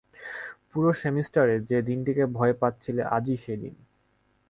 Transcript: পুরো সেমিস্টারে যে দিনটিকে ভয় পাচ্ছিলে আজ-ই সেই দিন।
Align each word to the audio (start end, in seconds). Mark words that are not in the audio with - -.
পুরো 0.69 0.89
সেমিস্টারে 0.93 1.55
যে 1.69 1.77
দিনটিকে 1.81 2.23
ভয় 2.33 2.53
পাচ্ছিলে 2.53 3.01
আজ-ই 3.15 3.37
সেই 3.37 3.57
দিন। 3.57 3.75